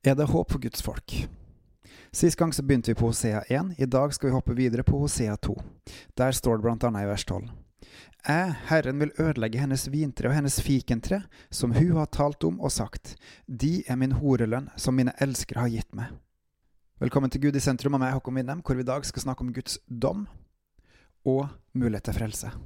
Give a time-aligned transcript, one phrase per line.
[0.00, 1.12] Er det håp for Guds folk?
[2.12, 4.96] Sist gang så begynte vi på Hosea 1, i dag skal vi hoppe videre på
[4.96, 5.52] Hosea 2.
[6.16, 7.50] Der står det blant annet i vers 12.
[8.24, 11.20] Jeg, Herren, vil ødelegge hennes vintre og hennes fikentre,
[11.52, 13.12] som hun har talt om og sagt.
[13.44, 16.16] De er min horelønn, som mine elskere har gitt meg.
[16.96, 19.44] Velkommen til Gud i sentrum av meg, Håkon Winnem, hvor vi i dag skal snakke
[19.44, 20.24] om Guds dom
[21.28, 21.44] og
[21.76, 22.56] mulighet til frelse.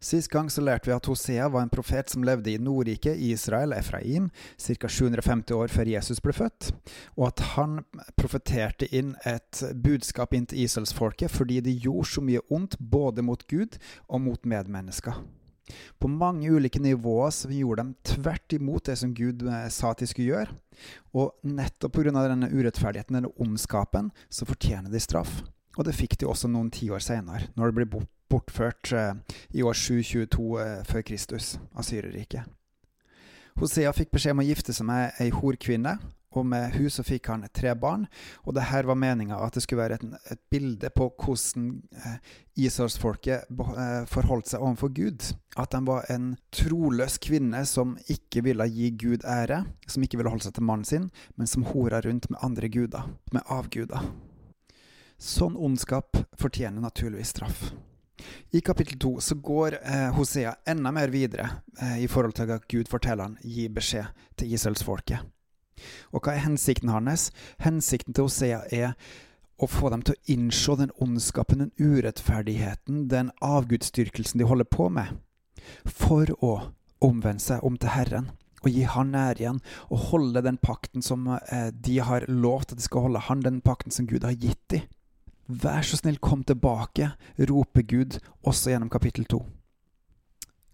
[0.00, 3.74] Sist gang så lærte vi at Hosea var en profet som levde i Nordriket, Israel,
[3.76, 4.88] Efraim, ca.
[4.88, 6.70] 750 år før Jesus ble født,
[7.18, 7.82] og at han
[8.16, 13.44] profeterte inn et budskap inn til Israelsfolket fordi de gjorde så mye ondt både mot
[13.52, 13.76] Gud
[14.08, 15.18] og mot medmennesker.
[16.00, 20.00] På mange ulike nivåer så gjorde de tvert imot det som Gud eh, sa at
[20.00, 20.56] de skulle gjøre.
[21.12, 22.14] Og nettopp pga.
[22.24, 25.42] denne urettferdigheten, denne ondskapen, så fortjener de straff.
[25.76, 27.86] Og det fikk de også noen tiår senere, når det ble
[28.30, 29.12] bortført eh,
[29.56, 32.48] i år 722 eh, før Kristus av Syreriket.
[33.60, 35.98] Hosea fikk beskjed om å gifte seg med ei horkvinne,
[36.30, 38.04] og med hun så fikk han tre barn.
[38.46, 42.30] Og det her var meninga at det skulle være et, et bilde på hvordan eh,
[42.68, 43.50] Israelsfolket
[44.12, 45.26] forholdt seg overfor Gud.
[45.58, 50.30] At de var en troløs kvinne som ikke ville gi Gud ære, som ikke ville
[50.30, 54.12] holde seg til mannen sin, men som hora rundt med andre guder, med avguder.
[55.20, 57.72] Sånn ondskap fortjener naturligvis straff.
[58.52, 61.48] I kapittel to så går eh, Hosea enda mer videre
[61.80, 65.26] eh, i forhold til at Gud forteller han gir beskjed til israelsfolket.
[66.12, 67.30] Og hva er hensikten hans?
[67.64, 68.94] Hensikten til Hosea er
[69.60, 74.88] å få dem til å innse den ondskapen, den urettferdigheten, den avgudsdyrkelsen de holder på
[74.92, 75.16] med,
[75.84, 76.54] for å
[77.04, 81.24] omvende seg om til Herren og gi Han ære igjen, og holde den pakten som
[81.32, 84.60] eh, de har lovt at de skal holde, Han den pakten som Gud har gitt
[84.68, 84.84] dem.
[85.50, 87.08] Vær så snill, kom tilbake,
[87.50, 89.40] roper Gud også gjennom kapittel 2.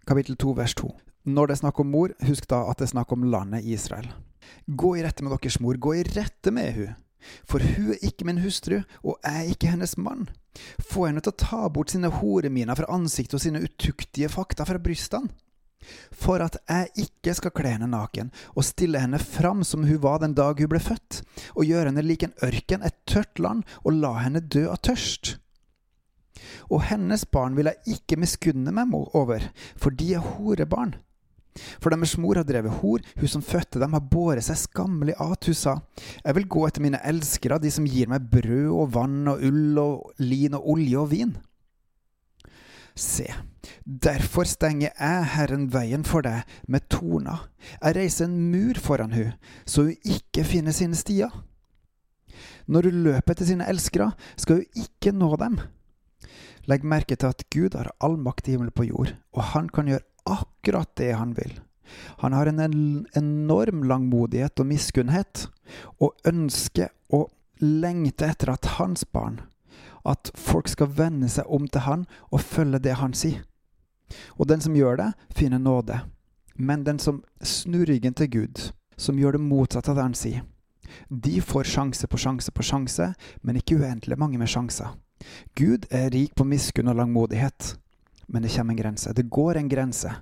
[0.05, 0.91] Kapittel 2, vers 2.
[1.33, 4.05] Når det er snakk om mor, husk da at det er snakk om landet Israel.
[4.69, 6.93] Gå i rette med deres mor, gå i rette med hun.
[7.49, 10.29] For hun er ikke min hustru, og jeg er ikke hennes mann.
[10.77, 14.77] Få henne til å ta bort sine horeminer fra ansiktet og sine utuktige fakta fra
[14.81, 15.33] brystene
[16.11, 20.21] for at jeg ikke skal kle henne naken og stille henne fram som hun var
[20.23, 21.21] den dag hun ble født,
[21.55, 25.37] og gjøre henne lik en ørken, et tørt land, og la henne dø av tørst.
[26.69, 29.49] Og hennes barn vil jeg ikke miskunne meg over,
[29.79, 30.95] for de er horebarn.
[31.81, 35.47] For deres mor har drevet hor, hun som fødte dem har båret seg skammelig at,
[35.49, 35.73] hun sa,
[36.21, 39.81] jeg vil gå etter mine elskere, de som gir meg brød og vann og ull
[39.81, 41.33] og lin og olje og vin.
[42.97, 43.27] Se,
[43.85, 47.45] derfor stenger jeg Herren veien for deg med torner.
[47.77, 49.35] Jeg reiser en mur foran hun,
[49.69, 51.33] så hun ikke finner sine stier.
[52.67, 55.59] Når hun løper til sine elskere, skal hun ikke nå dem.
[56.67, 59.87] Legg merke til at Gud har all makt i himmelen på jord, og han kan
[59.87, 61.53] gjøre akkurat det han vil.
[62.19, 62.59] Han har en
[63.15, 65.45] enorm langmodighet og miskunnhet,
[66.01, 67.29] og ønsker og
[67.61, 69.39] lengter etter at hans barn
[70.07, 73.43] at folk skal vende seg om til han og følge det han sier.
[74.39, 75.99] Og den som gjør det, finner nåde.
[76.55, 78.61] Men den som snur ryggen til Gud,
[78.97, 80.45] som gjør det motsatte av det han sier,
[81.09, 83.09] de får sjanse på sjanse på sjanse,
[83.43, 84.95] men ikke uendelig mange med sjanser.
[85.57, 87.75] Gud er rik på miskunn og langmodighet,
[88.31, 89.13] men det kommer en grense.
[89.13, 90.13] Det går en grense.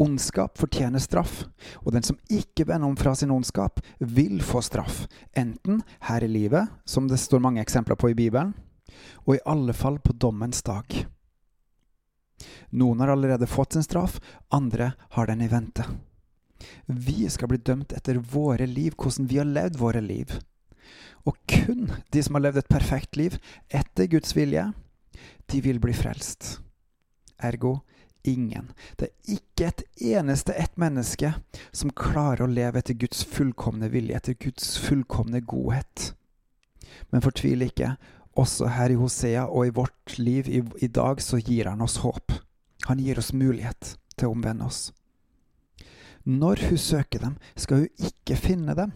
[0.00, 1.44] Ondskap fortjener straff,
[1.84, 5.04] og den som ikke vender om fra sin ondskap, vil få straff,
[5.36, 8.54] enten her i livet, som det står mange eksempler på i Bibelen,
[9.24, 11.06] og i alle fall på dommens dag.
[12.70, 15.84] Noen har allerede fått sin straff, andre har den i vente.
[16.86, 20.38] Vi skal bli dømt etter våre liv, hvordan vi har levd våre liv.
[21.28, 23.38] Og kun de som har levd et perfekt liv
[23.68, 24.72] etter Guds vilje,
[25.46, 26.58] de vil bli frelst.
[27.42, 27.80] Ergo
[28.22, 28.72] ingen.
[28.96, 29.82] Det er ikke et
[30.14, 31.32] eneste ett menneske
[31.74, 36.12] som klarer å leve etter Guds fullkomne vilje, etter Guds fullkomne godhet.
[37.10, 37.96] Men fortvil ikke,
[38.38, 42.00] også her i Hosea og i vårt liv i, i dag, så gir han oss
[42.02, 42.32] håp.
[42.88, 44.90] Han gir oss mulighet til å omvende oss.
[46.24, 48.94] Når hun søker dem, skal hun ikke finne dem.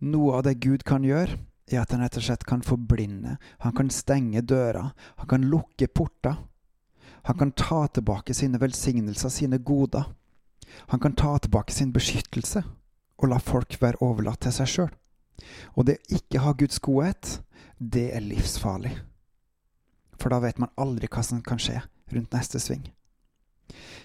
[0.00, 3.74] Noe av det Gud kan gjøre, er at han rett og slett kan forblinde, han
[3.74, 6.36] kan stenge døra, han kan lukke porter.
[7.26, 10.04] Han kan ta tilbake sine velsignelser, sine goder.
[10.92, 12.62] Han kan ta tilbake sin beskyttelse
[13.16, 14.92] og la folk være overlatt til seg sjøl.
[15.74, 17.40] Og det å ikke ha Guds godhet,
[17.78, 18.94] det er livsfarlig.
[20.16, 21.80] For da vet man aldri hva som kan skje
[22.12, 22.86] rundt neste sving.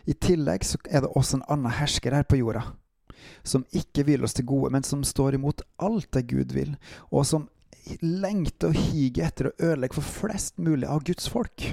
[0.10, 2.64] I tillegg så er det også en annen hersker her på jorda,
[3.46, 6.74] som ikke vil oss til gode, men som står imot alt det Gud vil,
[7.12, 7.48] og som
[8.02, 11.72] lengter og higer etter å ødelegge for flest mulig av Guds folk.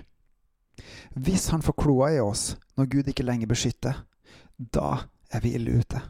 [1.16, 4.04] Hvis han får kloa i oss når Gud ikke lenger beskytter,
[4.56, 6.00] da er vi ille ute.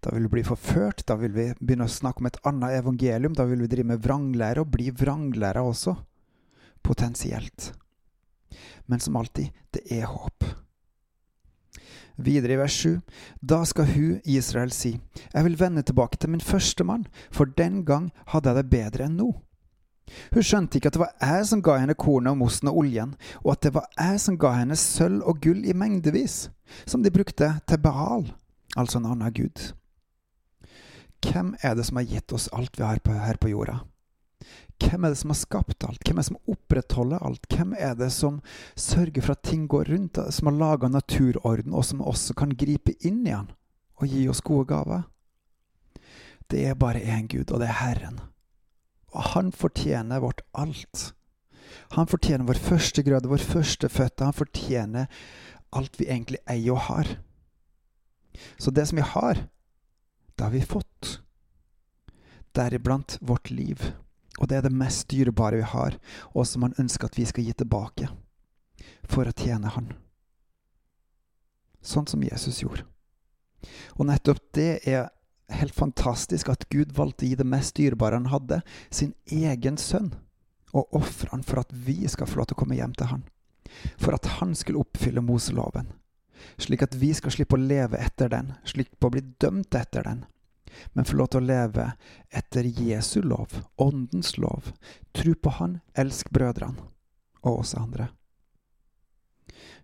[0.00, 3.34] Da vil vi bli forført, da vil vi begynne å snakke om et annet evangelium,
[3.36, 5.96] da vil vi drive med vranglære og bli vranglære også.
[6.86, 7.72] Potensielt.
[8.86, 10.44] Men som alltid, det er håp.
[12.16, 13.00] Videre i vers 7.
[13.40, 14.98] Da skal hun, Israel, si,
[15.34, 19.04] Jeg vil vende tilbake til min første mann, for den gang hadde jeg det bedre
[19.04, 19.32] enn nå.
[20.32, 23.16] Hun skjønte ikke at det var jeg som ga henne kornet og mosten og oljen,
[23.42, 26.46] og at det var jeg som ga henne sølv og gull i mengdevis,
[26.86, 28.30] som de brukte til Baal,
[28.76, 29.72] altså en annen gud.
[31.26, 33.80] Hvem er det som har gitt oss alt vi har på, her på jorda?
[34.76, 36.02] Hvem er det som har skapt alt?
[36.04, 37.46] Hvem er det som opprettholder alt?
[37.50, 38.40] Hvem er det som
[38.76, 42.94] sørger for at ting går rundt, som har laga naturorden, og som også kan gripe
[43.00, 43.50] inn igjen
[43.96, 45.06] og gi oss gode gaver?
[46.52, 48.20] Det er bare én Gud, og det er Herren.
[49.16, 51.12] Og han fortjener vårt alt.
[51.96, 54.28] Han fortjener vår første grøde, vår første føtte.
[54.28, 55.08] Han fortjener
[55.74, 57.16] alt vi egentlig eier og har.
[58.60, 59.46] Så det som vi har,
[60.36, 61.20] det har vi fått.
[62.52, 63.92] Deriblant vårt liv.
[64.38, 65.96] Og det er det mest dyrebare vi har,
[66.36, 68.10] og som han ønsker at vi skal gi tilbake
[69.08, 69.94] for å tjene Han.
[71.80, 72.84] Sånn som Jesus gjorde.
[73.96, 75.08] Og nettopp det er
[75.48, 78.60] helt fantastisk at Gud valgte å gi det mest dyrebare han hadde,
[78.90, 80.12] sin egen sønn,
[80.74, 83.22] og ofre han for at vi skal få lov til å komme hjem til han.
[84.02, 85.94] For at han skulle oppfylle Moseloven.
[86.58, 90.24] Slik at vi skal slippe å leve etter den, slippe å bli dømt etter den
[90.92, 91.86] men få lov til å leve
[92.28, 94.72] etter Jesu lov, Åndens lov.
[95.16, 96.88] Tro på Han, elsk brødrene
[97.42, 98.10] og oss andre.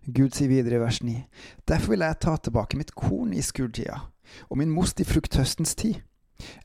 [0.03, 1.23] Gud sier videre i vers 9.:
[1.67, 4.01] Derfor vil jeg ta tilbake mitt korn i skurtida
[4.49, 6.01] og min most i frukthøstens tid.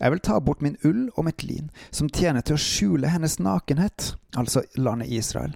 [0.00, 3.38] Jeg vil ta bort min ull og mitt lin, som tjener til å skjule hennes
[3.38, 5.54] nakenhet, altså landet Israel.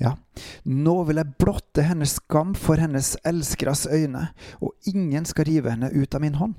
[0.00, 0.16] Ja,
[0.64, 4.28] nå vil jeg blotte hennes skam for hennes elskeres øyne,
[4.60, 6.54] og ingen skal rive henne ut av min hånd.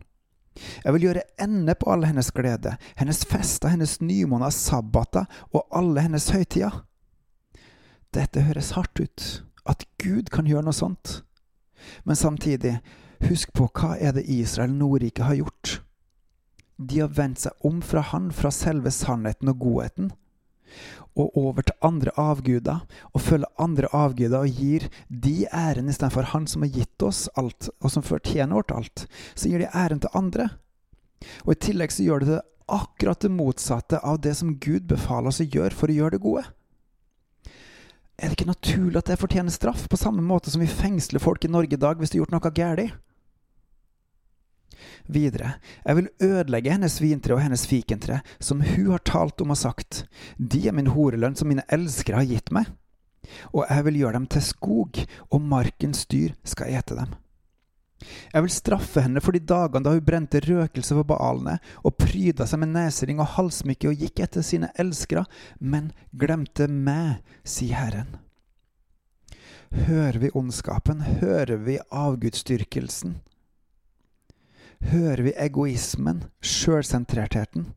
[0.86, 6.06] Jeg vil gjøre ende på alle hennes glede, hennes fester, hennes nymåneder, sabbater og alle
[6.06, 6.84] hennes høytider.
[8.14, 9.30] Dette høres hardt ut,
[9.66, 11.24] at Gud kan gjøre noe sånt.
[12.06, 12.78] Men samtidig,
[13.26, 15.80] husk på hva er det Israel Nordrike har gjort?
[16.78, 20.12] De har vendt seg om fra Han, fra selve sannheten og godheten
[21.14, 22.82] og over til andre avguder,
[23.14, 27.70] og følger andre avguder og gir de æren istedenfor Han som har gitt oss alt,
[27.82, 29.06] og som fortjener vårt alt.
[29.36, 30.50] Så gir de æren til andre.
[31.46, 32.42] Og i tillegg så gjør de det
[32.74, 36.24] akkurat det motsatte av det som Gud befaler oss å gjøre for å gjøre det
[36.24, 36.46] gode.
[38.18, 41.46] Er det ikke naturlig at det fortjener straff, på samme måte som vi fengsler folk
[41.46, 42.94] i Norge i dag hvis de har gjort noe galt?
[45.08, 49.60] Videre, jeg vil ødelegge hennes vintre og hennes fikentre, som hun har talt om og
[49.60, 50.06] sagt,
[50.38, 52.72] de er min horelønn som mine elskere har gitt meg.
[53.54, 57.14] Og jeg vil gjøre dem til skog, og markens dyr skal ete dem.
[58.34, 61.56] Jeg vil straffe henne for de dagene da hun brente røkelse for baalene
[61.88, 65.24] og pryda seg med nesering og halsmykke og gikk etter sine elskere,
[65.60, 68.18] men glemte meg, sier Herren.
[69.88, 73.22] Hører vi ondskapen, hører vi avgudsdyrkelsen?
[74.92, 77.72] Hører vi egoismen, sjølsentrertheten.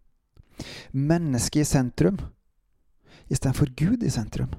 [0.92, 2.18] Mennesket i sentrum
[3.28, 4.54] istedenfor Gud i sentrum.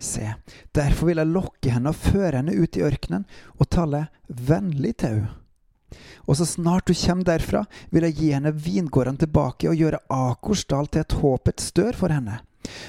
[0.00, 0.32] Se,
[0.72, 3.26] derfor vil jeg lokke henne og føre henne ut i ørkenen
[3.58, 5.36] og tale vennlig til henne.
[6.30, 10.86] Og så snart hun kommer derfra, vil jeg gi henne vingårdene tilbake og gjøre Akorsdal
[10.86, 12.38] til et håpets stør for henne.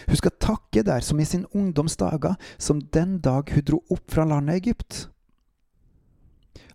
[0.05, 4.05] Hun skal takke der som i sin ungdoms dager, som den dag hun dro opp
[4.13, 5.07] fra landet Egypt.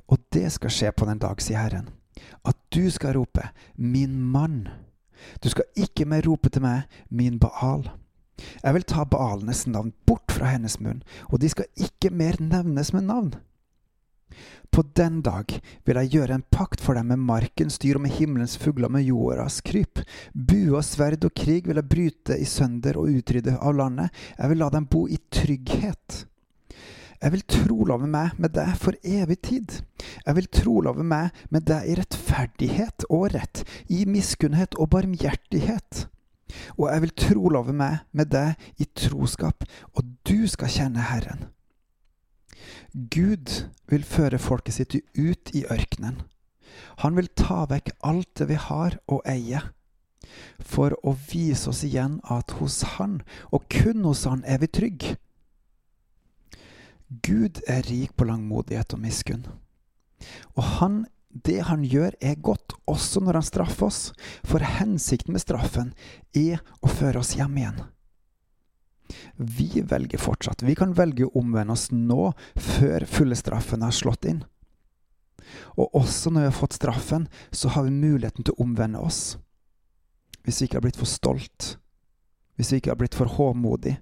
[0.06, 1.88] Og det skal skje på den dag, sier Herren,
[2.46, 4.68] at du skal rope, min mann.
[5.42, 7.88] Du skal ikke mer rope til meg, min Baal.
[8.62, 12.92] Jeg vil ta Baalenes navn bort fra hennes munn, og de skal ikke mer nevnes
[12.92, 13.34] med navn.
[14.70, 15.54] På den dag
[15.86, 19.06] vil jeg gjøre en pakt for dem med markens dyr og med himmelens fugler med
[19.06, 20.02] jordas kryp.
[20.34, 24.12] Bue og sverd og krig vil jeg bryte i sønder og utrydde av landet.
[24.36, 26.26] Jeg vil la dem bo i trygghet.
[27.22, 29.78] Jeg vil trolove meg med deg for evig tid.
[30.26, 36.06] Jeg vil trolove meg med deg i rettferdighet og rett, i miskunnhet og barmhjertighet.
[36.76, 39.64] Og jeg vil trolove meg med deg i troskap,
[39.96, 41.48] og du skal kjenne Herren.
[42.92, 46.22] Gud vil føre folket sitt ut i ørkenen.
[47.02, 49.70] Han vil ta vekk alt det vi har og eier,
[50.60, 53.20] for å vise oss igjen at hos Han,
[53.52, 55.16] og kun hos Han, er vi trygge.
[57.08, 59.44] Gud er rik på langmodighet og miskunn.
[60.56, 64.00] Og han, det han gjør, er godt, også når han straffer oss,
[64.46, 65.92] for hensikten med straffen
[66.34, 67.84] er å føre oss hjem igjen.
[69.36, 70.64] Vi velger fortsatt.
[70.66, 74.42] Vi kan velge å omvende oss nå, før fulle straffen er slått inn.
[75.78, 79.36] Og også når vi har fått straffen, så har vi muligheten til å omvende oss.
[80.42, 81.76] Hvis vi ikke har blitt for stolt.
[82.58, 83.96] Hvis vi ikke har blitt for håmodig.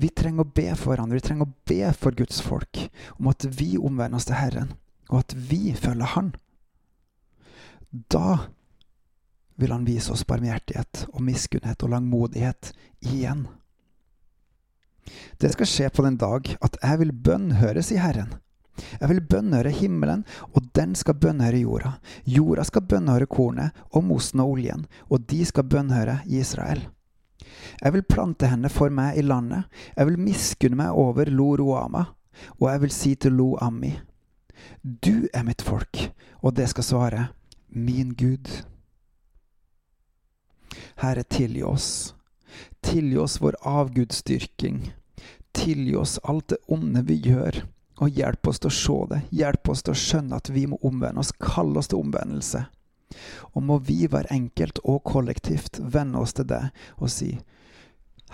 [0.00, 1.18] Vi trenger å be for hverandre.
[1.18, 2.84] Vi trenger å be for Guds folk
[3.18, 4.72] om at vi omvender oss til Herren,
[5.10, 6.32] og at vi følger Han.
[7.90, 8.38] Da
[9.60, 12.70] vil han vise oss barmhjertighet og miskunnhet og langmodighet
[13.04, 13.48] igjen.
[15.42, 18.38] Det skal skje på den dag at jeg vil bønnhøres i Herren.
[19.00, 20.22] Jeg vil bønnhøre himmelen,
[20.54, 21.92] og den skal bønnhøre jorda.
[22.24, 26.86] Jorda skal bønnhøre kornet og mosen og oljen, og de skal bønnhøre Israel.
[27.80, 29.66] Jeg vil plante henne for meg i landet,
[29.96, 32.04] jeg vil miskunne meg over Lo Roama,
[32.58, 33.92] og jeg vil si til Lo Ammi,
[34.82, 36.10] du er mitt folk,
[36.42, 37.26] og det skal svare,
[37.68, 38.48] min Gud.
[41.00, 42.14] Herre, tilgi oss.
[42.84, 44.92] Tilgi oss vår avgudsdyrking.
[45.52, 47.62] Tilgi oss alt det onde vi gjør,
[48.00, 49.20] og hjelp oss til å se det.
[49.42, 51.32] Hjelp oss til å skjønne at vi må omvende oss.
[51.40, 52.64] Kall oss til omvendelse.
[53.52, 56.62] Og må vi hver enkelt og kollektivt vende oss til det
[56.98, 57.32] og si,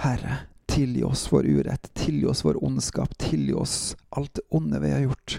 [0.02, 4.92] Herre, tilgi oss vår urett, tilgi oss vår ondskap, tilgi oss alt det onde vi
[4.92, 5.38] har gjort.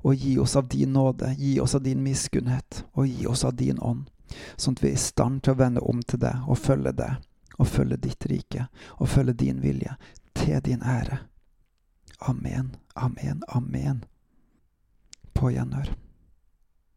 [0.00, 3.54] Og gi oss av din nåde, gi oss av din miskunnhet, og gi oss av
[3.60, 4.08] din ånd
[4.56, 7.26] sånn at vi er i stand til å vende om til deg og følge deg,
[7.58, 9.96] og følge ditt rike, og følge din vilje,
[10.34, 11.24] til din ære.
[12.28, 14.04] Amen, amen, amen.
[15.34, 15.92] På gjenhør.